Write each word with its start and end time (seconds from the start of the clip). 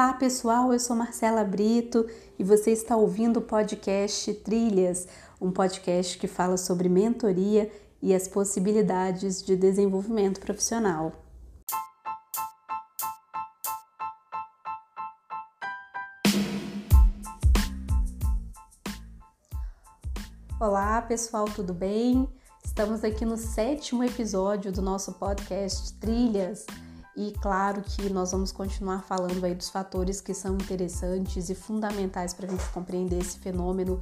Olá 0.00 0.12
pessoal, 0.12 0.72
eu 0.72 0.78
sou 0.78 0.94
Marcela 0.94 1.42
Brito 1.42 2.08
e 2.38 2.44
você 2.44 2.70
está 2.70 2.96
ouvindo 2.96 3.38
o 3.38 3.42
podcast 3.42 4.32
Trilhas, 4.32 5.08
um 5.40 5.50
podcast 5.50 6.16
que 6.16 6.28
fala 6.28 6.56
sobre 6.56 6.88
mentoria 6.88 7.68
e 8.00 8.14
as 8.14 8.28
possibilidades 8.28 9.42
de 9.42 9.56
desenvolvimento 9.56 10.38
profissional. 10.38 11.10
Olá 20.60 21.02
pessoal, 21.02 21.46
tudo 21.46 21.74
bem? 21.74 22.28
Estamos 22.64 23.02
aqui 23.02 23.24
no 23.24 23.36
sétimo 23.36 24.04
episódio 24.04 24.70
do 24.70 24.80
nosso 24.80 25.14
podcast 25.14 25.92
Trilhas. 25.94 26.66
E 27.18 27.32
claro 27.32 27.82
que 27.82 28.08
nós 28.10 28.30
vamos 28.30 28.52
continuar 28.52 29.02
falando 29.02 29.44
aí 29.44 29.52
dos 29.52 29.68
fatores 29.68 30.20
que 30.20 30.32
são 30.32 30.54
interessantes 30.54 31.50
e 31.50 31.54
fundamentais 31.54 32.32
para 32.32 32.46
a 32.46 32.48
gente 32.48 32.68
compreender 32.68 33.18
esse 33.18 33.40
fenômeno 33.40 34.00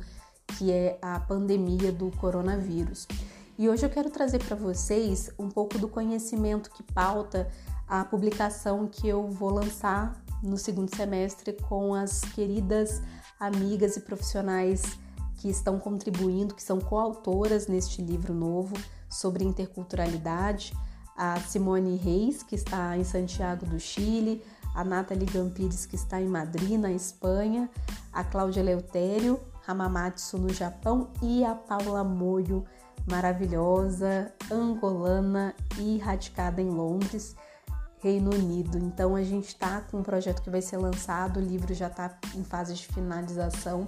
que 0.48 0.70
é 0.70 0.98
a 1.00 1.18
pandemia 1.18 1.90
do 1.90 2.10
coronavírus. 2.18 3.08
E 3.56 3.70
hoje 3.70 3.86
eu 3.86 3.88
quero 3.88 4.10
trazer 4.10 4.44
para 4.44 4.54
vocês 4.54 5.30
um 5.38 5.48
pouco 5.48 5.78
do 5.78 5.88
conhecimento 5.88 6.70
que 6.70 6.82
pauta 6.82 7.50
a 7.88 8.04
publicação 8.04 8.86
que 8.86 9.08
eu 9.08 9.26
vou 9.28 9.48
lançar 9.48 10.22
no 10.42 10.58
segundo 10.58 10.94
semestre 10.94 11.54
com 11.54 11.94
as 11.94 12.20
queridas 12.20 13.00
amigas 13.40 13.96
e 13.96 14.00
profissionais 14.00 14.82
que 15.36 15.48
estão 15.48 15.78
contribuindo, 15.78 16.54
que 16.54 16.62
são 16.62 16.78
coautoras 16.78 17.66
neste 17.66 18.02
livro 18.02 18.34
novo 18.34 18.76
sobre 19.08 19.42
interculturalidade 19.42 20.74
a 21.16 21.40
Simone 21.40 21.96
Reis, 21.96 22.42
que 22.42 22.54
está 22.54 22.96
em 22.96 23.04
Santiago 23.04 23.64
do 23.66 23.80
Chile, 23.80 24.42
a 24.74 24.84
Nathalie 24.84 25.26
Gampires, 25.26 25.86
que 25.86 25.96
está 25.96 26.20
em 26.20 26.28
Madrid, 26.28 26.78
na 26.78 26.92
Espanha, 26.92 27.70
a 28.12 28.22
Cláudia 28.22 28.62
Leutério, 28.62 29.40
Hamamatsu, 29.66 30.38
no 30.38 30.52
Japão, 30.52 31.10
e 31.22 31.44
a 31.44 31.54
Paula 31.54 32.04
Moio, 32.04 32.64
maravilhosa, 33.10 34.32
angolana 34.50 35.54
e 35.78 35.98
radicada 35.98 36.60
em 36.60 36.68
Londres, 36.68 37.34
Reino 38.00 38.34
Unido. 38.34 38.76
Então 38.76 39.16
a 39.16 39.22
gente 39.22 39.48
está 39.48 39.80
com 39.80 39.98
um 39.98 40.02
projeto 40.02 40.42
que 40.42 40.50
vai 40.50 40.60
ser 40.60 40.76
lançado, 40.76 41.38
o 41.38 41.42
livro 41.42 41.72
já 41.72 41.86
está 41.86 42.18
em 42.34 42.44
fase 42.44 42.74
de 42.74 42.86
finalização 42.86 43.86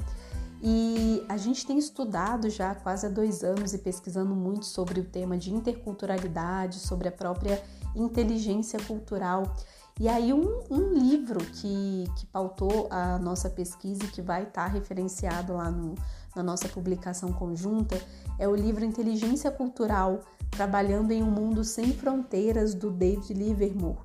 e 0.63 1.25
a 1.29 1.37
gente 1.37 1.65
tem 1.65 1.79
estudado 1.79 2.51
já 2.51 2.75
quase 2.75 3.07
há 3.07 3.09
dois 3.09 3.45
anos 3.45 3.75
e 3.75 3.79
pesquisando 3.79 4.35
muito 4.35 4.67
sobre 4.67 5.01
o 5.01 5.05
tema 5.05 5.37
de 5.37 5.53
interculturalidade, 5.53 6.81
sobre 6.81 7.09
a 7.09 7.13
própria 7.13 7.63
inteligência 7.95 8.79
cultural. 8.81 9.55
E 10.01 10.09
aí, 10.09 10.33
um, 10.33 10.63
um 10.71 10.93
livro 10.93 11.39
que, 11.39 12.05
que 12.17 12.27
pautou 12.27 12.89
a 12.91 13.19
nossa 13.19 13.51
pesquisa 13.51 14.05
e 14.05 14.09
que 14.09 14.23
vai 14.23 14.45
estar 14.45 14.67
referenciado 14.67 15.55
lá 15.55 15.71
no, 15.71 15.95
na 16.35 16.43
nossa 16.43 16.69
publicação 16.69 17.33
conjunta 17.33 18.01
é 18.39 18.47
o 18.47 18.55
livro 18.55 18.85
Inteligência 18.85 19.51
Cultural 19.51 20.21
Trabalhando 20.51 21.13
em 21.13 21.23
um 21.23 21.31
Mundo 21.31 21.63
Sem 21.63 21.93
Fronteiras, 21.93 22.75
do 22.75 22.91
David 22.91 23.35
Livermore. 23.35 23.99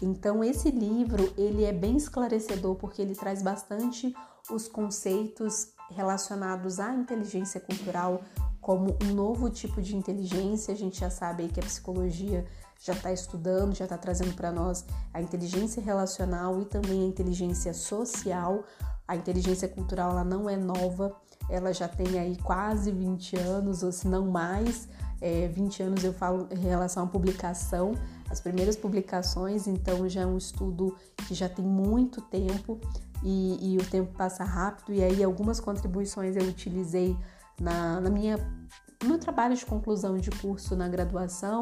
Então, 0.00 0.42
esse 0.42 0.70
livro 0.70 1.32
ele 1.36 1.64
é 1.64 1.72
bem 1.72 1.96
esclarecedor 1.96 2.76
porque 2.76 3.02
ele 3.02 3.14
traz 3.14 3.42
bastante 3.42 4.14
os 4.50 4.68
conceitos 4.68 5.72
relacionados 5.90 6.80
à 6.80 6.94
inteligência 6.94 7.60
cultural 7.60 8.22
como 8.60 8.96
um 9.02 9.14
novo 9.14 9.50
tipo 9.50 9.82
de 9.82 9.96
inteligência. 9.96 10.72
A 10.72 10.76
gente 10.76 11.00
já 11.00 11.10
sabe 11.10 11.48
que 11.48 11.60
a 11.60 11.62
psicologia 11.62 12.46
já 12.80 12.92
está 12.92 13.12
estudando, 13.12 13.74
já 13.74 13.84
está 13.84 13.98
trazendo 13.98 14.34
para 14.34 14.50
nós 14.50 14.84
a 15.12 15.20
inteligência 15.20 15.82
relacional 15.82 16.60
e 16.60 16.64
também 16.64 17.02
a 17.02 17.06
inteligência 17.06 17.74
social. 17.74 18.64
A 19.06 19.16
inteligência 19.16 19.68
cultural 19.68 20.12
ela 20.12 20.24
não 20.24 20.48
é 20.48 20.56
nova, 20.56 21.14
ela 21.48 21.72
já 21.72 21.88
tem 21.88 22.18
aí 22.18 22.36
quase 22.38 22.90
20 22.90 23.36
anos, 23.36 23.82
ou 23.82 23.92
se 23.92 24.08
não 24.08 24.26
mais. 24.26 24.88
É, 25.20 25.48
20 25.48 25.82
anos 25.82 26.04
eu 26.04 26.12
falo 26.12 26.48
em 26.50 26.58
relação 26.58 27.04
à 27.04 27.06
publicação, 27.06 27.94
as 28.32 28.40
primeiras 28.40 28.76
publicações, 28.76 29.66
então 29.66 30.08
já 30.08 30.22
é 30.22 30.26
um 30.26 30.38
estudo 30.38 30.96
que 31.28 31.34
já 31.34 31.50
tem 31.50 31.64
muito 31.64 32.22
tempo 32.22 32.80
e, 33.22 33.74
e 33.74 33.76
o 33.76 33.84
tempo 33.84 34.16
passa 34.16 34.42
rápido, 34.42 34.94
e 34.94 35.04
aí 35.04 35.22
algumas 35.22 35.60
contribuições 35.60 36.34
eu 36.34 36.44
utilizei 36.44 37.14
na, 37.60 38.00
na 38.00 38.08
minha 38.08 38.38
no 39.02 39.08
meu 39.08 39.18
trabalho 39.18 39.54
de 39.54 39.66
conclusão 39.66 40.16
de 40.16 40.30
curso 40.30 40.74
na 40.74 40.88
graduação, 40.88 41.60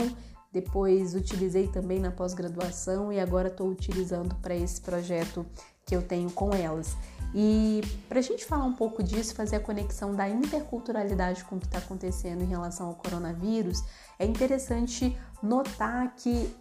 depois 0.53 1.15
utilizei 1.15 1.67
também 1.67 1.99
na 1.99 2.11
pós-graduação 2.11 3.13
e 3.13 3.19
agora 3.19 3.49
estou 3.49 3.69
utilizando 3.69 4.35
para 4.37 4.55
esse 4.55 4.81
projeto 4.81 5.45
que 5.87 5.97
eu 5.97 6.03
tenho 6.03 6.31
com 6.31 6.55
elas. 6.55 6.97
E 7.35 7.81
para 8.09 8.19
a 8.19 8.23
gente 8.23 8.45
falar 8.45 8.65
um 8.65 8.75
pouco 8.75 9.03
disso, 9.03 9.35
fazer 9.35 9.57
a 9.57 9.61
conexão 9.61 10.15
da 10.15 10.29
interculturalidade 10.29 11.45
com 11.45 11.57
o 11.57 11.61
que 11.61 11.67
está 11.67 11.79
acontecendo 11.79 12.43
em 12.43 12.47
relação 12.47 12.89
ao 12.89 12.95
coronavírus, 12.95 13.83
é 14.19 14.27
interessante 14.27 15.17
notar 15.43 16.15
que 16.17 16.55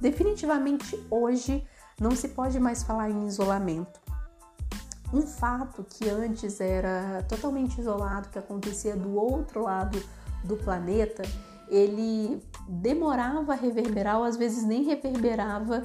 definitivamente 0.00 0.98
hoje 1.10 1.66
não 2.00 2.10
se 2.12 2.28
pode 2.28 2.58
mais 2.58 2.82
falar 2.82 3.10
em 3.10 3.26
isolamento. 3.26 4.00
Um 5.12 5.22
fato 5.22 5.84
que 5.88 6.08
antes 6.08 6.60
era 6.60 7.24
totalmente 7.28 7.80
isolado, 7.80 8.28
que 8.30 8.38
acontecia 8.38 8.96
do 8.96 9.14
outro 9.14 9.62
lado 9.62 10.02
do 10.42 10.56
planeta, 10.56 11.22
ele 11.68 12.42
demorava 12.68 13.52
a 13.52 13.56
reverberar 13.56 14.18
ou 14.18 14.24
às 14.24 14.36
vezes 14.36 14.64
nem 14.64 14.82
reverberava 14.82 15.84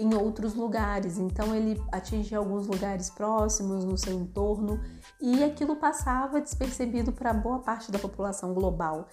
em 0.00 0.14
outros 0.14 0.54
lugares. 0.54 1.18
Então 1.18 1.54
ele 1.54 1.80
atingia 1.92 2.38
alguns 2.38 2.66
lugares 2.66 3.10
próximos 3.10 3.84
no 3.84 3.96
seu 3.96 4.18
entorno 4.18 4.80
e 5.20 5.44
aquilo 5.44 5.76
passava 5.76 6.40
despercebido 6.40 7.12
para 7.12 7.32
boa 7.32 7.58
parte 7.58 7.92
da 7.92 7.98
população 7.98 8.54
global. 8.54 9.06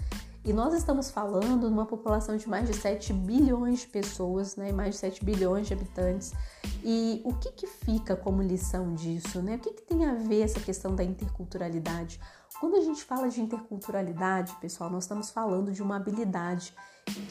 E 0.45 0.53
nós 0.53 0.73
estamos 0.73 1.11
falando 1.11 1.69
numa 1.69 1.85
população 1.85 2.37
de 2.37 2.47
mais 2.47 2.69
de 2.69 2.73
7 2.73 3.11
bilhões 3.11 3.81
de 3.81 3.87
pessoas, 3.87 4.55
né? 4.55 4.71
mais 4.71 4.91
de 4.91 5.01
7 5.01 5.25
bilhões 5.25 5.67
de 5.67 5.73
habitantes. 5.73 6.33
E 6.81 7.21
o 7.25 7.33
que, 7.33 7.51
que 7.51 7.67
fica 7.67 8.15
como 8.15 8.41
lição 8.41 8.93
disso? 8.93 9.41
Né? 9.41 9.55
O 9.55 9.59
que, 9.59 9.73
que 9.73 9.81
tem 9.81 10.05
a 10.05 10.13
ver 10.13 10.43
essa 10.43 10.61
questão 10.61 10.95
da 10.95 11.03
interculturalidade? 11.03 12.17
Quando 12.61 12.77
a 12.77 12.81
gente 12.81 13.03
fala 13.03 13.27
de 13.27 13.41
interculturalidade, 13.41 14.55
pessoal, 14.61 14.89
nós 14.89 15.03
estamos 15.03 15.31
falando 15.31 15.73
de 15.73 15.83
uma 15.83 15.97
habilidade 15.97 16.73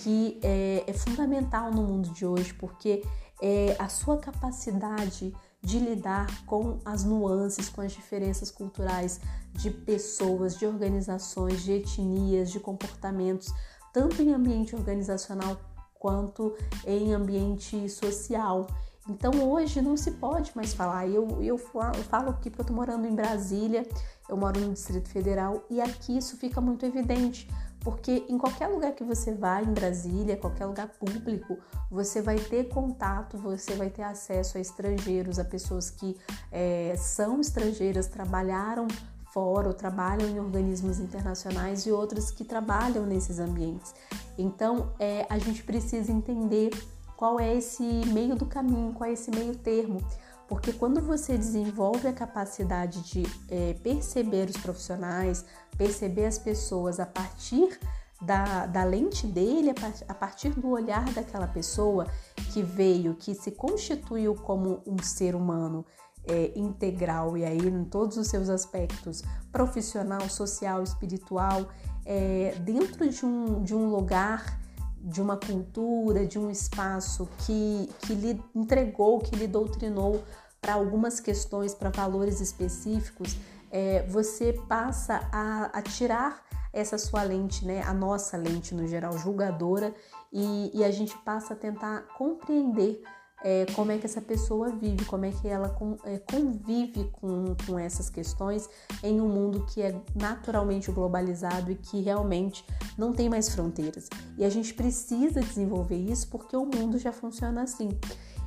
que 0.03 0.39
é, 0.43 0.85
é 0.87 0.93
fundamental 0.93 1.71
no 1.71 1.83
mundo 1.83 2.11
de 2.11 2.27
hoje, 2.27 2.53
porque 2.53 3.03
é 3.41 3.77
a 3.79 3.89
sua 3.89 4.19
capacidade 4.19 5.35
de 5.63 5.79
lidar 5.79 6.45
com 6.45 6.79
as 6.85 7.05
nuances, 7.05 7.69
com 7.69 7.81
as 7.81 7.93
diferenças 7.93 8.51
culturais 8.51 9.21
de 9.53 9.71
pessoas, 9.71 10.59
de 10.59 10.67
organizações, 10.67 11.63
de 11.63 11.73
etnias, 11.73 12.51
de 12.51 12.61
comportamentos, 12.61 13.53
tanto 13.93 14.23
em 14.23 14.33
ambiente 14.33 14.77
organizacional 14.77 15.59
quanto 15.99 16.55
em 16.87 17.13
ambiente 17.13 17.89
social. 17.89 18.67
Então 19.09 19.33
hoje 19.51 19.81
não 19.81 19.97
se 19.97 20.13
pode 20.13 20.53
mais 20.55 20.75
falar. 20.75 21.09
Eu, 21.09 21.43
eu, 21.43 21.59
falo 21.59 22.31
aqui 22.31 22.51
porque 22.51 22.61
eu 22.61 22.65
estou 22.65 22.77
morando 22.77 23.07
em 23.07 23.15
Brasília, 23.15 23.87
eu 24.29 24.37
moro 24.37 24.61
no 24.61 24.73
Distrito 24.73 25.09
Federal 25.09 25.65
e 25.71 25.81
aqui 25.81 26.17
isso 26.17 26.37
fica 26.37 26.61
muito 26.61 26.85
evidente 26.85 27.49
porque 27.87 28.27
em 28.29 28.37
qualquer 28.37 28.67
lugar 28.67 28.97
que 28.97 29.05
você 29.05 29.33
vá 29.33 29.63
em 29.63 29.73
Brasília, 29.73 30.37
qualquer 30.37 30.67
lugar 30.67 30.89
público, 30.89 31.57
você 31.89 32.21
vai 32.21 32.37
ter 32.37 32.65
contato, 32.69 33.39
você 33.39 33.77
vai 33.77 33.89
ter 33.89 34.03
acesso 34.03 34.59
a 34.59 34.61
estrangeiros, 34.61 35.39
a 35.39 35.45
pessoas 35.45 35.89
que 35.89 36.17
é, 36.51 36.97
são 36.99 37.41
estrangeiras, 37.41 38.09
trabalharam 38.09 38.89
fora 39.33 39.69
ou 39.69 39.73
trabalham 39.73 40.29
em 40.29 40.41
organismos 40.41 40.99
internacionais 40.99 41.87
e 41.87 41.93
outras 41.93 42.29
que 42.29 42.43
trabalham 42.43 43.07
nesses 43.07 43.39
ambientes. 43.39 43.95
Então, 44.37 44.93
é, 44.99 45.25
a 45.31 45.39
gente 45.39 45.63
precisa 45.63 46.11
entender 46.11 46.71
qual 47.17 47.39
é 47.39 47.55
esse 47.55 47.85
meio 47.85 48.35
do 48.35 48.47
caminho, 48.47 48.95
qual 48.95 49.09
é 49.09 49.13
esse 49.13 49.31
meio 49.31 49.55
termo. 49.55 50.03
Porque 50.49 50.73
quando 50.73 51.01
você 51.01 51.37
desenvolve 51.37 52.07
a 52.07 52.13
capacidade 52.13 53.03
de 53.03 53.23
é, 53.49 53.75
perceber 53.75 54.49
os 54.49 54.57
profissionais, 54.57 55.45
perceber 55.77 56.27
as 56.27 56.39
pessoas 56.39 57.01
a 57.01 57.07
partir 57.07 57.79
da, 58.23 58.67
da 58.67 58.85
lente 58.85 59.27
dele, 59.27 59.75
a 60.09 60.15
partir 60.15 60.51
do 60.51 60.71
olhar 60.71 61.05
daquela 61.13 61.47
pessoa 61.47 62.07
que 62.53 62.63
veio, 62.63 63.15
que 63.15 63.35
se 63.35 63.51
constituiu 63.51 64.35
como 64.35 64.83
um 64.87 65.03
ser 65.03 65.35
humano 65.35 65.85
é, 66.27 66.53
integral 66.57 67.37
e 67.37 67.45
aí 67.45 67.59
em 67.59 67.85
todos 67.85 68.17
os 68.17 68.29
seus 68.29 68.49
aspectos 68.49 69.23
profissional, 69.53 70.29
social, 70.29 70.83
espiritual, 70.83 71.69
é, 72.05 72.55
dentro 72.61 73.09
de 73.09 73.25
um, 73.25 73.63
de 73.63 73.75
um 73.75 73.91
lugar 73.91 74.59
de 74.99 75.21
uma 75.21 75.37
cultura, 75.37 76.27
de 76.27 76.39
um 76.39 76.51
espaço 76.51 77.29
que, 77.39 77.89
que 78.01 78.15
lhe 78.15 78.43
entregou, 78.55 79.21
que 79.21 79.37
lhe 79.37 79.47
doutrinou 79.47 80.23
para 80.61 80.75
algumas 80.75 81.21
questões, 81.21 81.75
para 81.75 81.91
valores 81.91 82.41
específicos, 82.41 83.37
é, 83.71 84.05
você 84.09 84.53
passa 84.69 85.29
a, 85.31 85.67
a, 85.79 85.83
tirar 85.83 86.43
essa 86.73 86.99
sua 86.99 87.23
lente, 87.23 87.65
né, 87.65 87.83
a 87.83 87.95
nossa 87.95 88.37
lente 88.37 88.75
no 88.75 88.87
geral 88.87 89.17
julgadora, 89.19 89.95
e, 90.33 90.71
e 90.75 90.85
a 90.85 90.91
gente 90.91 91.17
passa 91.19 91.55
a 91.55 91.57
tentar 91.57 92.03
compreender 92.17 93.03
é, 93.45 93.67
como 93.75 93.93
é 93.93 93.99
que 93.99 94.07
essa 94.07 94.21
pessoa 94.21 94.71
vive, 94.71 95.05
como 95.05 95.25
é 95.25 95.31
que 95.31 95.47
ela 95.47 95.77
é, 96.05 96.19
convive 96.19 97.11
com, 97.13 97.55
com 97.67 97.79
essas 97.79 98.09
questões 98.09 98.69
em 99.03 99.21
um 99.21 99.29
mundo 99.29 99.67
que 99.67 99.83
é 99.83 99.95
naturalmente 100.15 100.91
globalizado 100.91 101.71
e 101.71 101.77
que 101.77 102.01
realmente 102.01 102.65
não 102.97 103.13
tem 103.13 103.29
mais 103.29 103.49
fronteiras. 103.55 104.09
E 104.39 104.45
a 104.45 104.51
gente 104.51 104.75
precisa 104.75 105.41
desenvolver 105.41 105.97
isso 105.97 106.29
porque 106.29 106.57
o 106.57 106.65
mundo 106.65 106.99
já 106.99 107.13
funciona 107.13 107.63
assim. 107.63 107.91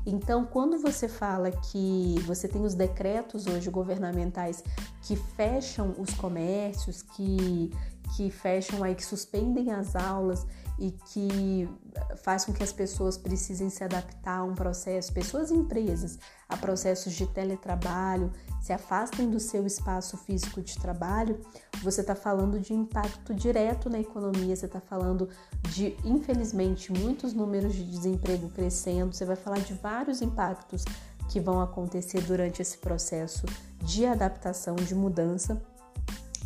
Então, 0.05 0.45
quando 0.45 0.79
você 0.79 1.07
fala 1.07 1.51
que 1.51 2.15
você 2.25 2.47
tem 2.47 2.63
os 2.63 2.73
decretos 2.73 3.47
hoje 3.47 3.69
governamentais 3.69 4.63
que 5.03 5.15
fecham 5.15 5.93
os 5.97 6.13
comércios, 6.13 7.01
que, 7.01 7.71
que 8.15 8.31
fecham 8.31 8.83
aí, 8.83 8.95
que 8.95 9.05
suspendem 9.05 9.71
as 9.71 9.95
aulas 9.95 10.47
e 10.79 10.91
que 10.91 11.69
faz 12.23 12.45
com 12.45 12.53
que 12.53 12.63
as 12.63 12.71
pessoas 12.71 13.17
precisem 13.17 13.69
se 13.69 13.83
adaptar 13.83 14.39
a 14.39 14.43
um 14.43 14.55
processo, 14.55 15.11
pessoas 15.11 15.51
e 15.51 15.53
empresas, 15.53 16.17
a 16.47 16.55
processos 16.55 17.13
de 17.13 17.27
teletrabalho, 17.27 18.31
se 18.61 18.71
afastem 18.71 19.29
do 19.29 19.39
seu 19.39 19.67
espaço 19.67 20.17
físico 20.17 20.61
de 20.61 20.79
trabalho, 20.79 21.41
você 21.83 21.99
está 21.99 22.15
falando 22.15 22.59
de 22.59 22.73
impacto 22.73 23.33
direto 23.33 23.89
na 23.89 23.99
economia, 23.99 24.55
você 24.55 24.65
está 24.67 24.79
falando 24.79 25.27
de, 25.63 25.97
infelizmente, 26.05 26.93
muitos 26.93 27.33
números 27.33 27.75
de 27.75 27.83
desemprego 27.83 28.49
crescendo, 28.49 29.13
você 29.13 29.25
vai 29.25 29.35
falar 29.35 29.59
de 29.59 29.73
vários 29.73 30.21
impactos 30.21 30.85
que 31.27 31.39
vão 31.39 31.61
acontecer 31.61 32.21
durante 32.21 32.61
esse 32.61 32.77
processo 32.77 33.45
de 33.83 34.05
adaptação, 34.05 34.75
de 34.75 34.95
mudança 34.95 35.61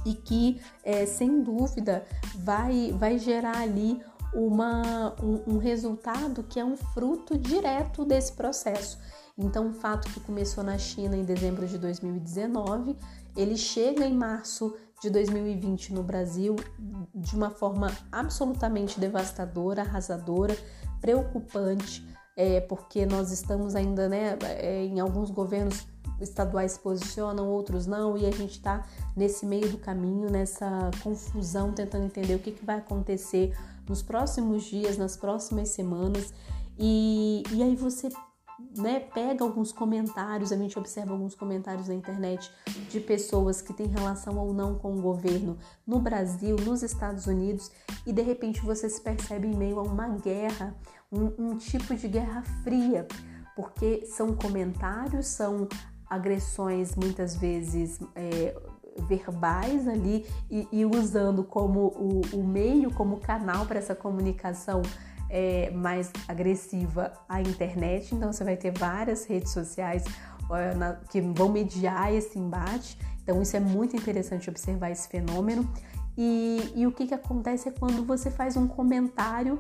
e 0.06 0.13
que, 0.13 0.59
é, 0.83 1.06
sem 1.06 1.41
dúvida, 1.41 2.06
vai, 2.35 2.91
vai 2.97 3.18
gerar 3.18 3.57
ali 3.57 4.01
uma, 4.33 5.13
um, 5.21 5.56
um 5.56 5.57
resultado 5.57 6.44
que 6.44 6.59
é 6.59 6.65
um 6.65 6.75
fruto 6.75 7.38
direto 7.38 8.03
desse 8.03 8.33
processo. 8.33 8.97
Então, 9.38 9.69
o 9.69 9.74
fato 9.74 10.09
que 10.09 10.19
começou 10.19 10.63
na 10.63 10.77
China 10.77 11.15
em 11.18 11.24
dezembro 11.24 11.68
de 11.68 11.77
2019, 11.77 12.95
ele 13.35 13.57
chega 13.57 14.06
em 14.06 14.13
março 14.13 14.75
de 15.01 15.09
2020 15.09 15.94
no 15.94 16.03
Brasil 16.03 16.56
de 17.13 17.35
uma 17.35 17.50
forma 17.50 17.91
absolutamente 18.12 19.00
devastadora, 19.00 19.81
arrasadora, 19.81 20.56
preocupante, 21.01 22.07
é, 22.38 22.62
porque 22.62 23.06
nós 23.06 23.31
estamos 23.31 23.75
ainda, 23.75 24.07
né, 24.07 24.38
é, 24.41 24.85
em 24.85 25.00
alguns 25.00 25.30
governos 25.30 25.85
estaduais 26.21 26.74
se 26.74 26.80
posicionam, 26.80 27.50
outros 27.50 27.85
não, 27.85 28.18
e 28.18 28.25
a 28.25 28.31
gente 28.31 28.51
está 28.51 28.88
nesse 29.15 29.45
meio 29.45 29.69
do 29.69 29.77
caminho, 29.77 30.30
nessa 30.30 30.89
confusão, 31.03 31.74
tentando 31.74 32.06
entender 32.06 32.35
o 32.35 32.39
que, 32.39 32.51
que 32.51 32.65
vai 32.65 32.77
acontecer 32.77 33.53
nos 33.88 34.01
próximos 34.01 34.63
dias, 34.63 34.97
nas 34.97 35.18
próximas 35.18 35.69
semanas. 35.69 36.33
E, 36.77 37.44
e 37.51 37.62
aí 37.62 37.75
você 37.75 38.09
né, 38.77 39.00
pega 39.00 39.44
alguns 39.44 39.71
comentários, 39.71 40.51
a 40.51 40.57
gente 40.57 40.77
observa 40.77 41.12
alguns 41.12 41.35
comentários 41.35 41.88
na 41.88 41.94
internet 41.94 42.51
de 42.89 43.00
pessoas 43.00 43.62
que 43.62 43.74
têm 43.74 43.88
relação 43.88 44.38
ou 44.38 44.53
não 44.53 44.75
com 44.75 44.97
o 44.97 45.01
governo 45.01 45.57
no 45.85 46.00
Brasil, 46.00 46.56
nos 46.57 46.81
Estados 46.81 47.27
Unidos, 47.27 47.71
e 48.06 48.13
de 48.13 48.21
repente 48.21 48.62
você 48.62 48.89
se 48.89 49.01
percebe 49.01 49.47
em 49.47 49.56
meio 49.56 49.80
a 49.80 49.83
uma 49.83 50.07
guerra, 50.09 50.75
um, 51.12 51.51
um 51.51 51.57
tipo 51.57 51.95
de 51.95 52.07
guerra 52.07 52.41
fria, 52.63 53.07
porque 53.56 54.06
são 54.06 54.35
comentários, 54.35 55.27
são 55.27 55.68
agressões 56.09 56.95
muitas 56.95 57.35
vezes 57.35 58.00
é, 58.15 58.56
verbais 59.07 59.88
ali 59.88 60.25
e, 60.50 60.68
e 60.72 60.86
usando 60.86 61.44
como 61.44 61.88
o, 61.88 62.22
o, 62.34 62.44
meio, 62.44 62.92
como 62.92 63.18
canal 63.18 63.66
para 63.66 63.80
essa 63.80 63.95
comunicação 63.95 64.81
é, 65.30 65.72
mais 65.72 66.12
agressiva 66.28 67.12
a 67.28 67.42
internet. 67.42 68.13
Então 68.13 68.31
você 68.31 68.44
vai 68.44 68.56
ter 68.56 68.72
várias 68.72 69.25
redes 69.25 69.51
sociais 69.51 70.04
é, 70.51 70.75
na, 70.75 70.94
que 71.10 71.22
vão 71.22 71.50
mediar 71.50 72.13
esse 72.13 72.38
embate. 72.38 72.98
Então 73.24 73.42
isso 73.42 73.56
é 73.56 73.60
muito 73.60 73.95
interessante 73.95 74.50
observar 74.50 74.92
esse 74.92 75.07
fenômeno. 75.07 75.68
E, 76.18 76.72
e 76.75 76.86
o 76.86 76.92
que, 76.92 77.07
que 77.07 77.13
acontece 77.13 77.69
é 77.69 77.72
quando 77.72 78.06
você 78.06 78.30
faz 78.30 78.56
um 78.56 78.68
comentário 78.68 79.60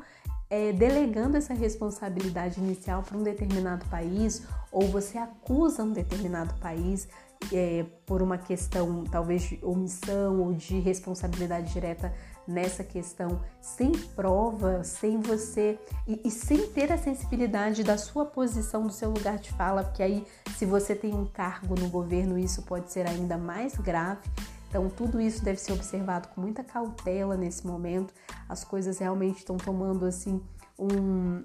é, 0.49 0.71
delegando 0.71 1.35
essa 1.35 1.53
responsabilidade 1.53 2.59
inicial 2.59 3.01
para 3.01 3.17
um 3.17 3.23
determinado 3.23 3.83
país, 3.85 4.43
ou 4.71 4.87
você 4.87 5.17
acusa 5.17 5.83
um 5.83 5.91
determinado 5.91 6.53
país 6.55 7.07
é, 7.51 7.85
por 8.05 8.21
uma 8.21 8.37
questão 8.37 9.03
talvez 9.03 9.43
de 9.43 9.59
omissão 9.61 10.41
ou 10.41 10.53
de 10.53 10.79
responsabilidade 10.79 11.73
direta 11.73 12.13
nessa 12.47 12.83
questão, 12.83 13.41
sem 13.61 13.91
prova, 13.91 14.83
sem 14.83 15.19
você 15.19 15.79
e, 16.07 16.21
e, 16.25 16.31
sem 16.31 16.67
ter 16.67 16.91
a 16.91 16.97
sensibilidade 16.97 17.83
da 17.83 17.97
sua 17.97 18.25
posição, 18.25 18.85
do 18.85 18.93
seu 18.93 19.09
lugar 19.09 19.37
de 19.37 19.51
fala, 19.51 19.83
porque 19.83 20.03
aí, 20.03 20.25
se 20.57 20.65
você 20.65 20.93
tem 20.93 21.13
um 21.13 21.25
cargo 21.25 21.75
no 21.79 21.89
governo, 21.89 22.37
isso 22.37 22.63
pode 22.63 22.91
ser 22.91 23.07
ainda 23.07 23.37
mais 23.37 23.75
grave. 23.75 24.29
Então, 24.67 24.89
tudo 24.89 25.21
isso 25.21 25.43
deve 25.43 25.59
ser 25.59 25.71
observado 25.71 26.27
com 26.29 26.41
muita 26.41 26.63
cautela 26.63 27.37
nesse 27.37 27.65
momento. 27.65 28.13
As 28.49 28.63
coisas 28.63 28.97
realmente 28.97 29.37
estão 29.37 29.55
tomando 29.55 30.05
assim 30.05 30.41
um, 30.77 31.43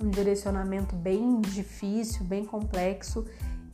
um, 0.00 0.10
direcionamento 0.10 0.96
bem 0.96 1.40
difícil, 1.40 2.24
bem 2.24 2.44
complexo. 2.44 3.24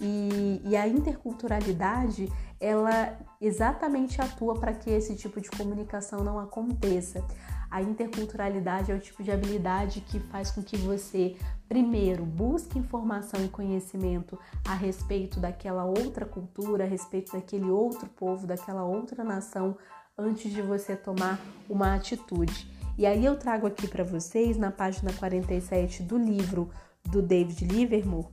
E, 0.03 0.61
e 0.65 0.77
a 0.77 0.89
interculturalidade, 0.89 2.29
ela 2.61 3.17
exatamente 3.41 4.21
atua 4.21 4.59
para 4.59 4.73
que 4.73 4.91
esse 4.91 5.15
tipo 5.15 5.41
de 5.41 5.49
comunicação 5.49 6.25
não 6.25 6.41
aconteça. 6.41 7.25
A 7.71 7.81
interculturalidade 7.81 8.91
é 8.91 8.95
o 8.95 8.99
tipo 8.99 9.23
de 9.23 9.31
habilidade 9.31 10.01
que 10.01 10.19
faz 10.19 10.51
com 10.51 10.63
que 10.63 10.77
você, 10.77 11.37
primeiro, 11.69 12.25
busque 12.25 12.79
informação 12.79 13.43
e 13.45 13.49
conhecimento 13.49 14.39
a 14.67 14.75
respeito 14.75 15.39
daquela 15.39 15.85
outra 15.85 16.27
cultura, 16.27 16.85
a 16.85 16.87
respeito 16.87 17.33
daquele 17.33 17.71
outro 17.71 18.09
povo, 18.09 18.47
daquela 18.47 18.85
outra 18.85 19.23
nação, 19.23 19.79
antes 20.19 20.53
de 20.53 20.61
você 20.61 20.97
tomar 20.97 21.41
uma 21.71 21.95
atitude. 21.95 22.71
E 22.99 23.07
aí 23.07 23.25
eu 23.25 23.39
trago 23.39 23.67
aqui 23.67 23.87
para 23.87 24.05
vocês, 24.05 24.59
na 24.59 24.71
página 24.71 25.13
47 25.13 26.03
do 26.03 26.19
livro 26.19 26.69
do 27.05 27.23
David 27.23 27.65
Livermore, 27.65 28.27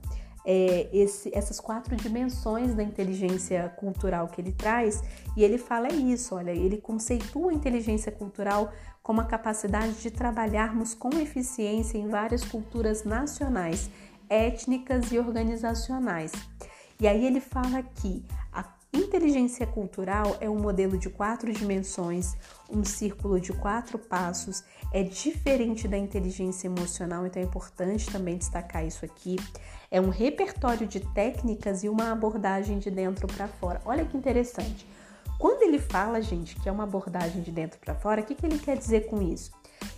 é, 0.44 0.88
esse, 0.92 1.30
essas 1.34 1.60
quatro 1.60 1.94
dimensões 1.96 2.74
da 2.74 2.82
inteligência 2.82 3.68
cultural 3.76 4.28
que 4.28 4.40
ele 4.40 4.52
traz, 4.52 5.02
e 5.36 5.44
ele 5.44 5.58
fala 5.58 5.92
isso, 5.92 6.34
olha, 6.34 6.50
ele 6.50 6.78
conceitua 6.78 7.50
a 7.50 7.54
inteligência 7.54 8.10
cultural 8.10 8.72
como 9.02 9.20
a 9.20 9.24
capacidade 9.24 9.94
de 9.94 10.10
trabalharmos 10.10 10.94
com 10.94 11.10
eficiência 11.18 11.98
em 11.98 12.08
várias 12.08 12.44
culturas 12.44 13.04
nacionais, 13.04 13.90
étnicas 14.28 15.10
e 15.10 15.18
organizacionais. 15.18 16.32
E 17.00 17.08
aí 17.08 17.26
ele 17.26 17.40
fala 17.40 17.82
que 17.82 18.24
a 18.52 18.62
inteligência 18.92 19.66
cultural 19.66 20.36
é 20.40 20.48
um 20.48 20.58
modelo 20.58 20.98
de 20.98 21.08
quatro 21.08 21.52
dimensões, 21.52 22.34
um 22.68 22.84
círculo 22.84 23.40
de 23.40 23.52
quatro 23.52 23.98
passos, 23.98 24.64
é 24.92 25.02
diferente 25.02 25.86
da 25.86 25.96
inteligência 25.96 26.66
emocional, 26.66 27.26
então 27.26 27.40
é 27.40 27.44
importante 27.44 28.10
também 28.10 28.36
destacar 28.36 28.84
isso 28.84 29.04
aqui. 29.04 29.36
É 29.90 30.00
um 30.00 30.08
repertório 30.08 30.86
de 30.86 31.00
técnicas 31.00 31.84
e 31.84 31.88
uma 31.88 32.10
abordagem 32.10 32.78
de 32.78 32.90
dentro 32.90 33.26
para 33.26 33.46
fora. 33.46 33.80
Olha 33.84 34.04
que 34.04 34.16
interessante. 34.16 34.86
Quando 35.38 35.62
ele 35.62 35.78
fala, 35.78 36.20
gente, 36.20 36.54
que 36.56 36.68
é 36.68 36.72
uma 36.72 36.84
abordagem 36.84 37.42
de 37.42 37.50
dentro 37.50 37.78
para 37.80 37.94
fora, 37.94 38.20
o 38.20 38.24
que, 38.24 38.34
que 38.34 38.44
ele 38.44 38.58
quer 38.58 38.76
dizer 38.76 39.06
com 39.06 39.22
isso? 39.22 39.50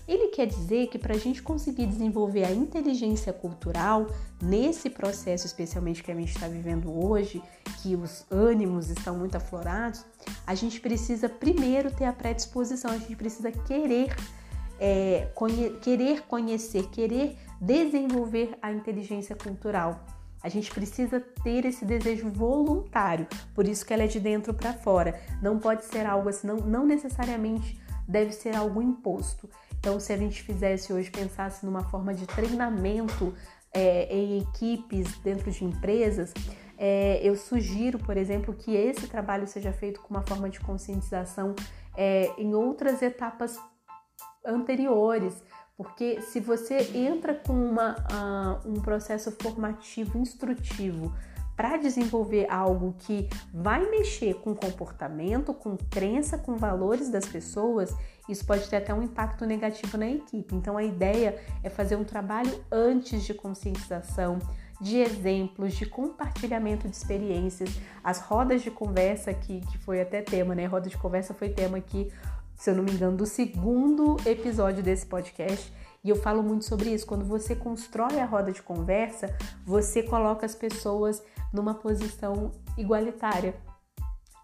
Ele 0.07 0.29
quer 0.29 0.47
dizer 0.47 0.89
que 0.89 0.99
para 0.99 1.15
a 1.15 1.19
gente 1.19 1.43
conseguir 1.43 1.87
desenvolver 1.87 2.45
a 2.45 2.53
inteligência 2.53 3.33
cultural 3.33 4.09
nesse 4.43 4.91
processo, 4.91 5.47
especialmente 5.47 6.03
que 6.03 6.11
a 6.11 6.15
gente 6.15 6.33
está 6.33 6.49
vivendo 6.49 6.93
hoje, 6.93 7.43
que 7.81 7.95
os 7.95 8.25
ânimos 8.31 8.91
estão 8.91 9.17
muito 9.17 9.37
aflorados, 9.37 10.05
a 10.47 10.55
gente 10.55 10.81
precisa 10.81 11.29
primeiro 11.29 11.91
ter 11.91 12.05
a 12.05 12.13
predisposição, 12.13 12.91
a 12.91 12.99
gente 12.99 13.15
precisa 13.15 13.53
querer, 13.53 14.15
é, 14.81 15.29
conhe 15.35 15.71
querer 15.79 16.23
conhecer, 16.23 16.89
querer 16.91 17.37
desenvolver 17.61 18.59
a 18.61 18.73
inteligência 18.73 19.37
cultural. 19.37 20.05
A 20.43 20.49
gente 20.49 20.73
precisa 20.73 21.21
ter 21.21 21.65
esse 21.65 21.85
desejo 21.85 22.29
voluntário, 22.29 23.29
por 23.55 23.69
isso 23.69 23.87
que 23.87 23.95
ela 23.95 24.03
é 24.03 24.09
de 24.09 24.19
dentro 24.19 24.53
para 24.53 24.73
fora. 24.73 25.21
Não 25.41 25.61
pode 25.61 25.85
ser 25.85 26.05
algo 26.05 26.29
assim, 26.29 26.49
não, 26.49 26.57
não 26.57 26.85
necessariamente 26.85 27.81
deve 28.09 28.33
ser 28.33 28.57
algo 28.57 28.83
imposto. 28.83 29.49
Então, 29.83 29.99
se 29.99 30.13
a 30.13 30.17
gente 30.17 30.45
fizesse 30.45 30.93
hoje, 30.93 31.11
pensasse 31.11 31.67
numa 31.67 31.83
forma 31.83 32.15
de 32.15 32.25
treinamento 32.25 33.35
é, 33.75 34.05
em 34.15 34.39
equipes 34.39 35.19
dentro 35.19 35.51
de 35.51 35.65
empresas, 35.65 36.33
é, 36.79 37.19
eu 37.21 37.35
sugiro, 37.35 37.99
por 37.99 38.17
exemplo, 38.17 38.55
que 38.55 38.77
esse 38.77 39.09
trabalho 39.09 39.45
seja 39.45 39.73
feito 39.73 40.01
com 40.01 40.15
uma 40.15 40.23
forma 40.23 40.49
de 40.49 40.61
conscientização 40.61 41.57
é, 41.97 42.31
em 42.39 42.55
outras 42.55 43.03
etapas 43.03 43.59
anteriores, 44.47 45.43
porque 45.77 46.21
se 46.23 46.39
você 46.39 46.97
entra 46.97 47.35
com 47.35 47.53
uma, 47.53 47.97
uh, 47.97 48.69
um 48.69 48.81
processo 48.81 49.33
formativo, 49.33 50.17
instrutivo, 50.17 51.13
para 51.63 51.77
desenvolver 51.77 52.51
algo 52.51 52.93
que 52.99 53.29
vai 53.55 53.89
mexer 53.89 54.35
com 54.35 54.53
comportamento, 54.53 55.55
com 55.55 55.77
crença, 55.77 56.37
com 56.37 56.57
valores 56.57 57.09
das 57.09 57.25
pessoas, 57.25 57.95
isso 58.29 58.45
pode 58.45 58.69
ter 58.69 58.79
até 58.79 58.93
um 58.93 59.01
impacto 59.01 59.47
negativo 59.47 59.97
na 59.97 60.11
equipe. 60.11 60.57
Então 60.57 60.77
a 60.77 60.83
ideia 60.83 61.41
é 61.63 61.71
fazer 61.71 61.95
um 61.95 62.03
trabalho 62.03 62.53
antes 62.69 63.23
de 63.23 63.33
conscientização, 63.33 64.41
de 64.81 64.97
exemplos, 64.97 65.75
de 65.75 65.87
compartilhamento 65.87 66.89
de 66.89 66.97
experiências, 66.97 67.71
as 68.03 68.19
rodas 68.19 68.61
de 68.63 68.71
conversa, 68.73 69.33
que, 69.33 69.61
que 69.61 69.79
foi 69.79 70.01
até 70.01 70.21
tema, 70.21 70.57
né? 70.57 70.67
Roda 70.67 70.91
de 70.91 70.99
conversa 70.99 71.33
foi 71.33 71.51
tema 71.51 71.79
aqui, 71.79 72.13
se 72.57 72.71
eu 72.71 72.75
não 72.75 72.83
me 72.83 72.91
engano, 72.91 73.17
do 73.17 73.25
segundo 73.25 74.17
episódio 74.27 74.83
desse 74.83 75.07
podcast. 75.07 75.73
E 76.03 76.11
eu 76.11 76.17
falo 76.17 76.43
muito 76.43 76.65
sobre 76.65 76.91
isso. 76.91 77.07
Quando 77.07 77.25
você 77.25 77.55
constrói 77.55 78.19
a 78.19 78.25
roda 78.25 78.51
de 78.51 78.61
conversa, 78.61 79.33
você 79.65 80.03
coloca 80.03 80.45
as 80.45 80.57
pessoas 80.57 81.23
numa 81.53 81.75
posição 81.75 82.51
igualitária. 82.77 83.55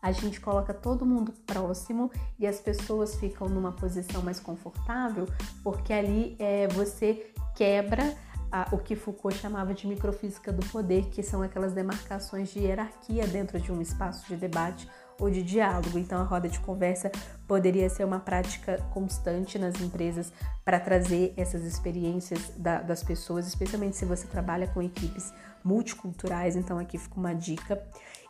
A 0.00 0.12
gente 0.12 0.40
coloca 0.40 0.72
todo 0.72 1.04
mundo 1.04 1.32
próximo 1.44 2.10
e 2.38 2.46
as 2.46 2.60
pessoas 2.60 3.16
ficam 3.16 3.48
numa 3.48 3.72
posição 3.72 4.22
mais 4.22 4.38
confortável, 4.38 5.26
porque 5.62 5.92
ali 5.92 6.36
é, 6.38 6.68
você 6.68 7.32
quebra 7.56 8.16
a, 8.50 8.68
o 8.72 8.78
que 8.78 8.94
Foucault 8.94 9.36
chamava 9.36 9.74
de 9.74 9.86
microfísica 9.86 10.52
do 10.52 10.64
poder, 10.66 11.06
que 11.06 11.22
são 11.22 11.42
aquelas 11.42 11.72
demarcações 11.72 12.50
de 12.50 12.60
hierarquia 12.60 13.26
dentro 13.26 13.60
de 13.60 13.72
um 13.72 13.82
espaço 13.82 14.26
de 14.28 14.36
debate 14.36 14.88
ou 15.18 15.30
de 15.30 15.42
diálogo. 15.42 15.98
Então, 15.98 16.20
a 16.20 16.24
roda 16.24 16.48
de 16.48 16.58
conversa 16.60 17.10
poderia 17.46 17.88
ser 17.88 18.04
uma 18.04 18.20
prática 18.20 18.78
constante 18.92 19.58
nas 19.58 19.80
empresas 19.80 20.32
para 20.64 20.78
trazer 20.78 21.32
essas 21.36 21.64
experiências 21.64 22.52
da, 22.56 22.80
das 22.80 23.02
pessoas, 23.02 23.46
especialmente 23.46 23.96
se 23.96 24.04
você 24.04 24.26
trabalha 24.26 24.66
com 24.68 24.82
equipes 24.82 25.32
multiculturais. 25.64 26.56
Então, 26.56 26.78
aqui 26.78 26.98
fica 26.98 27.18
uma 27.18 27.34
dica. 27.34 27.82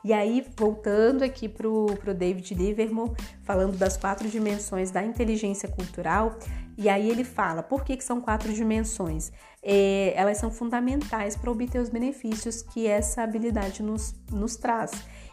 E 0.04 0.12
aí, 0.12 0.46
voltando 0.56 1.24
aqui 1.24 1.48
para 1.48 1.68
o 1.68 2.14
David 2.16 2.54
Livermore, 2.54 3.12
falando 3.42 3.76
das 3.76 3.96
quatro 3.96 4.28
dimensões 4.28 4.90
da 4.90 5.02
inteligência 5.02 5.68
cultural, 5.68 6.38
e 6.76 6.88
aí 6.88 7.10
ele 7.10 7.24
fala 7.24 7.60
por 7.60 7.84
que, 7.84 7.96
que 7.96 8.04
são 8.04 8.20
quatro 8.20 8.52
dimensões. 8.52 9.32
É, 9.60 10.12
elas 10.14 10.38
são 10.38 10.48
fundamentais 10.48 11.36
para 11.36 11.50
obter 11.50 11.80
os 11.80 11.88
benefícios 11.88 12.62
que 12.62 12.86
essa 12.86 13.22
habilidade 13.22 13.82
nos, 13.82 14.14
nos 14.30 14.54
traz. 14.54 14.92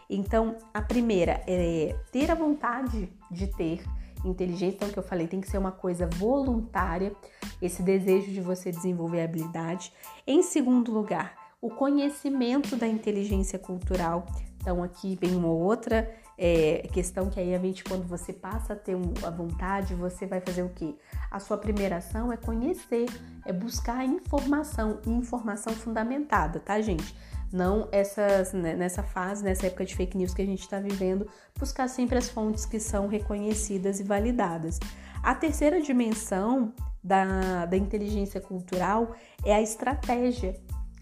Então, 0.09 0.57
a 0.73 0.81
primeira 0.81 1.41
é 1.47 1.95
ter 2.11 2.29
a 2.29 2.35
vontade 2.35 3.11
de 3.31 3.47
ter 3.47 3.83
inteligência, 4.23 4.75
então 4.75 4.89
que 4.89 4.97
eu 4.97 5.03
falei, 5.03 5.27
tem 5.27 5.41
que 5.41 5.49
ser 5.49 5.57
uma 5.57 5.71
coisa 5.71 6.07
voluntária, 6.07 7.15
esse 7.61 7.83
desejo 7.83 8.31
de 8.31 8.41
você 8.41 8.71
desenvolver 8.71 9.21
habilidade. 9.21 9.93
Em 10.25 10.41
segundo 10.41 10.91
lugar, 10.91 11.35
o 11.61 11.69
conhecimento 11.69 12.75
da 12.75 12.87
inteligência 12.87 13.57
cultural. 13.57 14.25
Então, 14.61 14.83
aqui 14.83 15.17
vem 15.19 15.35
uma 15.35 15.49
outra 15.49 16.11
é, 16.37 16.87
questão 16.91 17.29
que 17.29 17.39
aí 17.39 17.55
a 17.55 17.59
gente, 17.59 17.83
quando 17.83 18.07
você 18.07 18.33
passa 18.33 18.73
a 18.73 18.75
ter 18.75 18.95
a 19.23 19.29
vontade, 19.29 19.93
você 19.93 20.25
vai 20.25 20.41
fazer 20.41 20.63
o 20.63 20.69
quê? 20.69 20.95
A 21.31 21.39
sua 21.39 21.57
primeira 21.57 21.97
ação 21.97 22.31
é 22.31 22.37
conhecer, 22.37 23.05
é 23.45 23.53
buscar 23.53 24.05
informação, 24.05 24.99
informação 25.05 25.73
fundamentada, 25.73 26.59
tá, 26.59 26.81
gente? 26.81 27.15
Não 27.55 27.87
essas, 27.89 28.51
né, 28.51 28.75
nessa 28.75 29.01
fase, 29.01 29.41
nessa 29.41 29.67
época 29.67 29.85
de 29.85 29.95
fake 29.95 30.17
news 30.17 30.33
que 30.33 30.41
a 30.41 30.45
gente 30.45 30.59
está 30.59 30.77
vivendo, 30.77 31.25
buscar 31.57 31.87
sempre 31.87 32.17
as 32.17 32.27
fontes 32.27 32.65
que 32.65 32.81
são 32.81 33.07
reconhecidas 33.07 34.01
e 34.01 34.03
validadas. 34.03 34.77
A 35.23 35.33
terceira 35.33 35.79
dimensão 35.79 36.73
da, 37.01 37.65
da 37.65 37.77
inteligência 37.77 38.41
cultural 38.41 39.15
é 39.45 39.55
a 39.55 39.61
estratégia. 39.61 40.53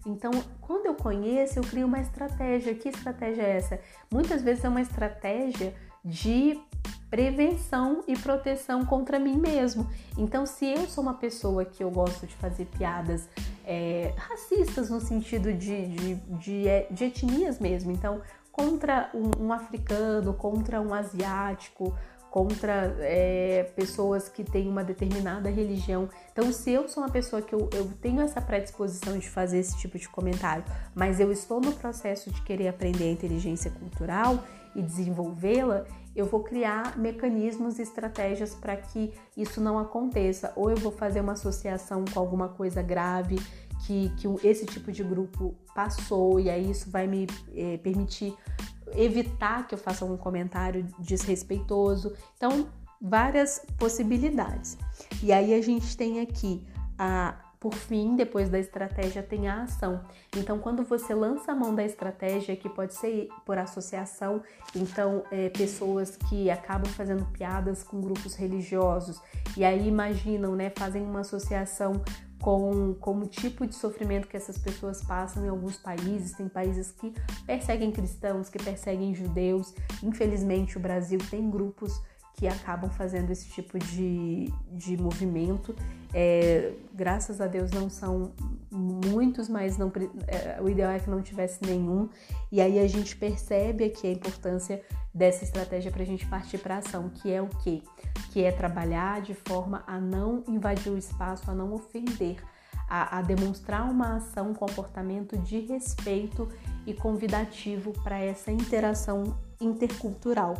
Então, 0.06 0.30
quando 0.60 0.86
eu 0.86 0.94
conheço, 0.94 1.58
eu 1.58 1.62
crio 1.62 1.86
uma 1.86 2.00
estratégia. 2.00 2.74
Que 2.74 2.88
estratégia 2.88 3.42
é 3.42 3.56
essa? 3.56 3.80
Muitas 4.10 4.42
vezes 4.42 4.64
é 4.64 4.68
uma 4.68 4.80
estratégia 4.80 5.74
de 6.04 6.60
prevenção 7.08 8.02
e 8.08 8.16
proteção 8.16 8.84
contra 8.84 9.18
mim 9.18 9.36
mesmo. 9.36 9.88
Então, 10.18 10.44
se 10.44 10.66
eu 10.66 10.86
sou 10.86 11.02
uma 11.02 11.14
pessoa 11.14 11.64
que 11.64 11.82
eu 11.82 11.90
gosto 11.90 12.26
de 12.26 12.34
fazer 12.34 12.66
piadas 12.66 13.28
é, 13.64 14.12
racistas 14.16 14.90
no 14.90 15.00
sentido 15.00 15.52
de, 15.52 15.86
de, 15.86 16.14
de, 16.14 16.68
é, 16.68 16.86
de, 16.90 17.04
etnias 17.04 17.58
mesmo, 17.58 17.92
então 17.92 18.20
contra 18.50 19.10
um, 19.14 19.46
um 19.46 19.52
africano, 19.52 20.34
contra 20.34 20.80
um 20.80 20.92
asiático, 20.92 21.96
contra 22.34 22.96
é, 22.98 23.62
pessoas 23.76 24.28
que 24.28 24.42
têm 24.42 24.68
uma 24.68 24.82
determinada 24.82 25.48
religião. 25.48 26.08
Então, 26.32 26.50
se 26.50 26.72
eu 26.72 26.88
sou 26.88 27.04
uma 27.04 27.08
pessoa 27.08 27.40
que 27.40 27.54
eu, 27.54 27.70
eu, 27.72 27.88
tenho 28.02 28.20
essa 28.20 28.40
predisposição 28.40 29.16
de 29.16 29.30
fazer 29.30 29.58
esse 29.58 29.78
tipo 29.78 29.96
de 29.96 30.08
comentário, 30.08 30.64
mas 30.96 31.20
eu 31.20 31.30
estou 31.30 31.60
no 31.60 31.70
processo 31.74 32.32
de 32.32 32.42
querer 32.42 32.66
aprender 32.66 33.04
a 33.04 33.12
inteligência 33.12 33.70
cultural 33.70 34.42
e 34.74 34.82
desenvolvê-la, 34.82 35.84
eu 36.16 36.26
vou 36.26 36.42
criar 36.42 36.98
mecanismos 36.98 37.78
e 37.78 37.82
estratégias 37.82 38.52
para 38.52 38.76
que 38.78 39.12
isso 39.36 39.60
não 39.60 39.78
aconteça. 39.78 40.52
Ou 40.56 40.70
eu 40.70 40.76
vou 40.76 40.90
fazer 40.90 41.20
uma 41.20 41.34
associação 41.34 42.04
com 42.12 42.18
alguma 42.18 42.48
coisa 42.48 42.82
grave 42.82 43.36
que, 43.86 44.10
que 44.16 44.26
esse 44.42 44.66
tipo 44.66 44.90
de 44.90 45.04
grupo 45.04 45.54
passou, 45.72 46.40
e 46.40 46.50
aí 46.50 46.68
isso 46.68 46.90
vai 46.90 47.06
me 47.06 47.28
é, 47.54 47.76
permitir 47.76 48.34
evitar 48.92 49.66
que 49.66 49.74
eu 49.74 49.78
faça 49.78 50.04
um 50.04 50.16
comentário 50.16 50.86
desrespeitoso. 50.98 52.14
Então, 52.36 52.68
várias 53.00 53.64
possibilidades. 53.78 54.78
E 55.22 55.32
aí 55.32 55.54
a 55.54 55.62
gente 55.62 55.96
tem 55.96 56.20
aqui 56.20 56.66
a 56.98 57.36
por 57.64 57.72
fim, 57.72 58.14
depois 58.14 58.50
da 58.50 58.58
estratégia, 58.58 59.22
tem 59.22 59.48
a 59.48 59.62
ação. 59.62 60.04
Então, 60.36 60.58
quando 60.58 60.84
você 60.84 61.14
lança 61.14 61.52
a 61.52 61.54
mão 61.54 61.74
da 61.74 61.82
estratégia, 61.82 62.54
que 62.54 62.68
pode 62.68 62.92
ser 62.92 63.28
por 63.46 63.56
associação, 63.56 64.42
então, 64.76 65.24
é, 65.30 65.48
pessoas 65.48 66.14
que 66.14 66.50
acabam 66.50 66.92
fazendo 66.92 67.24
piadas 67.32 67.82
com 67.82 68.02
grupos 68.02 68.34
religiosos 68.34 69.18
e 69.56 69.64
aí 69.64 69.88
imaginam, 69.88 70.54
né, 70.54 70.70
fazem 70.76 71.02
uma 71.02 71.20
associação 71.20 72.02
com, 72.44 72.92
com 73.00 73.20
o 73.20 73.26
tipo 73.26 73.66
de 73.66 73.74
sofrimento 73.74 74.28
que 74.28 74.36
essas 74.36 74.58
pessoas 74.58 75.02
passam 75.02 75.46
em 75.46 75.48
alguns 75.48 75.78
países. 75.78 76.32
Tem 76.32 76.46
países 76.46 76.92
que 76.92 77.10
perseguem 77.46 77.90
cristãos, 77.90 78.50
que 78.50 78.62
perseguem 78.62 79.14
judeus. 79.14 79.74
Infelizmente, 80.02 80.76
o 80.76 80.80
Brasil 80.80 81.18
tem 81.30 81.50
grupos 81.50 82.02
que 82.34 82.46
acabam 82.46 82.90
fazendo 82.90 83.30
esse 83.30 83.48
tipo 83.48 83.78
de, 83.78 84.52
de 84.72 84.94
movimento. 84.94 85.74
É, 86.12 86.74
graças 86.92 87.40
a 87.40 87.46
Deus 87.46 87.70
não 87.70 87.88
são 87.88 88.32
muitos, 88.70 89.48
mas 89.48 89.78
não, 89.78 89.90
é, 90.26 90.60
o 90.60 90.68
ideal 90.68 90.90
é 90.90 90.98
que 90.98 91.08
não 91.08 91.22
tivesse 91.22 91.64
nenhum. 91.64 92.10
E 92.52 92.60
aí 92.60 92.78
a 92.78 92.86
gente 92.86 93.16
percebe 93.16 93.84
aqui 93.84 94.06
a 94.06 94.10
importância 94.10 94.82
dessa 95.14 95.44
estratégia 95.44 95.92
para 95.92 96.02
a 96.02 96.06
gente 96.06 96.26
partir 96.26 96.58
para 96.58 96.78
ação, 96.78 97.08
que 97.08 97.32
é 97.32 97.40
o 97.40 97.46
quê? 97.62 97.82
Que 98.32 98.42
é 98.42 98.50
trabalhar 98.50 99.22
de 99.22 99.32
forma 99.32 99.84
a 99.86 100.00
não 100.00 100.42
invadir 100.48 100.90
o 100.90 100.98
espaço, 100.98 101.48
a 101.50 101.54
não 101.54 101.72
ofender, 101.72 102.42
a, 102.88 103.18
a 103.18 103.22
demonstrar 103.22 103.88
uma 103.88 104.16
ação, 104.16 104.50
um 104.50 104.54
comportamento 104.54 105.38
de 105.38 105.60
respeito 105.60 106.48
e 106.84 106.92
convidativo 106.92 107.92
para 108.02 108.18
essa 108.18 108.50
interação 108.50 109.38
intercultural. 109.60 110.54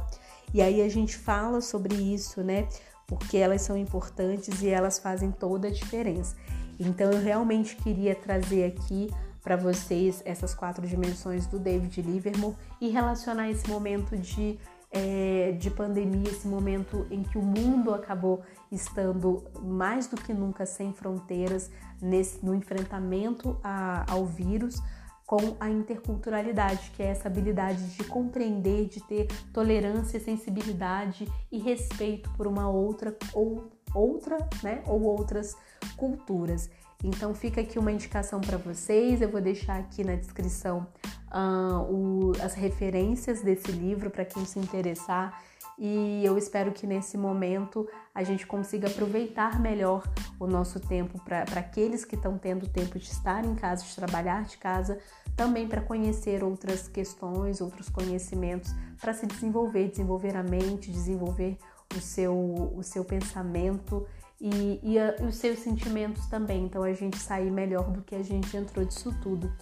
E 0.52 0.62
aí 0.62 0.80
a 0.82 0.88
gente 0.88 1.16
fala 1.16 1.60
sobre 1.60 1.94
isso, 1.94 2.42
né? 2.42 2.68
Porque 3.06 3.36
elas 3.36 3.62
são 3.62 3.76
importantes 3.76 4.62
e 4.62 4.68
elas 4.68 4.98
fazem 4.98 5.32
toda 5.32 5.68
a 5.68 5.70
diferença. 5.70 6.36
Então 6.78 7.10
eu 7.10 7.20
realmente 7.20 7.76
queria 7.76 8.14
trazer 8.14 8.64
aqui 8.64 9.10
para 9.44 9.56
vocês 9.56 10.22
essas 10.24 10.54
quatro 10.54 10.86
dimensões 10.86 11.46
do 11.46 11.58
David 11.58 12.00
Livermore 12.00 12.56
e 12.80 12.88
relacionar 12.88 13.50
esse 13.50 13.68
momento 13.68 14.16
de, 14.16 14.58
é, 14.90 15.52
de 15.52 15.70
pandemia, 15.70 16.30
esse 16.30 16.48
momento 16.48 17.06
em 17.10 17.22
que 17.22 17.36
o 17.36 17.42
mundo 17.42 17.92
acabou 17.92 18.42
estando 18.72 19.44
mais 19.62 20.06
do 20.06 20.16
que 20.16 20.32
nunca 20.32 20.64
sem 20.64 20.94
fronteiras 20.94 21.70
nesse, 22.00 22.44
no 22.44 22.54
enfrentamento 22.54 23.60
a, 23.62 24.10
ao 24.10 24.24
vírus, 24.24 24.82
com 25.26 25.56
a 25.60 25.68
interculturalidade, 25.70 26.90
que 26.94 27.02
é 27.02 27.06
essa 27.06 27.28
habilidade 27.28 27.96
de 27.96 28.04
compreender, 28.04 28.86
de 28.86 29.00
ter 29.00 29.26
tolerância, 29.52 30.18
sensibilidade 30.20 31.30
e 31.52 31.58
respeito 31.58 32.30
por 32.30 32.46
uma 32.46 32.68
outra 32.68 33.16
ou 33.32 33.73
outra, 33.94 34.36
né, 34.62 34.82
ou 34.86 35.02
outras 35.02 35.56
culturas. 35.96 36.68
Então 37.02 37.34
fica 37.34 37.60
aqui 37.60 37.78
uma 37.78 37.92
indicação 37.92 38.40
para 38.40 38.56
vocês. 38.56 39.20
Eu 39.20 39.30
vou 39.30 39.40
deixar 39.40 39.78
aqui 39.78 40.02
na 40.02 40.14
descrição 40.14 40.86
uh, 41.30 41.80
o, 41.92 42.32
as 42.42 42.54
referências 42.54 43.42
desse 43.42 43.70
livro 43.72 44.10
para 44.10 44.24
quem 44.24 44.44
se 44.44 44.58
interessar. 44.58 45.38
E 45.76 46.24
eu 46.24 46.38
espero 46.38 46.70
que 46.70 46.86
nesse 46.86 47.18
momento 47.18 47.88
a 48.14 48.22
gente 48.22 48.46
consiga 48.46 48.86
aproveitar 48.86 49.60
melhor 49.60 50.08
o 50.38 50.46
nosso 50.46 50.78
tempo 50.78 51.20
para 51.24 51.42
aqueles 51.58 52.04
que 52.04 52.14
estão 52.14 52.38
tendo 52.38 52.68
tempo 52.68 52.96
de 52.96 53.06
estar 53.06 53.44
em 53.44 53.56
casa, 53.56 53.84
de 53.84 53.94
trabalhar 53.94 54.44
de 54.44 54.56
casa, 54.56 54.98
também 55.36 55.66
para 55.66 55.80
conhecer 55.80 56.44
outras 56.44 56.86
questões, 56.86 57.60
outros 57.60 57.88
conhecimentos, 57.88 58.72
para 59.00 59.12
se 59.12 59.26
desenvolver, 59.26 59.88
desenvolver 59.88 60.36
a 60.36 60.44
mente, 60.44 60.92
desenvolver 60.92 61.58
o 61.94 62.00
seu, 62.00 62.72
o 62.76 62.82
seu 62.82 63.04
pensamento 63.04 64.06
e, 64.40 64.80
e, 64.82 64.98
a, 64.98 65.16
e 65.20 65.24
os 65.24 65.36
seus 65.36 65.58
sentimentos 65.60 66.26
também. 66.26 66.64
Então 66.64 66.82
a 66.82 66.92
gente 66.92 67.16
sair 67.18 67.50
melhor 67.50 67.90
do 67.90 68.02
que 68.02 68.14
a 68.14 68.22
gente 68.22 68.56
entrou 68.56 68.84
disso 68.84 69.14
tudo. 69.22 69.52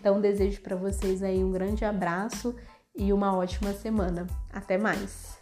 Então 0.00 0.20
desejo 0.20 0.60
para 0.60 0.76
vocês 0.76 1.22
aí 1.22 1.42
um 1.42 1.52
grande 1.52 1.84
abraço 1.84 2.54
e 2.94 3.12
uma 3.12 3.36
ótima 3.36 3.72
semana. 3.72 4.26
Até 4.52 4.76
mais! 4.76 5.41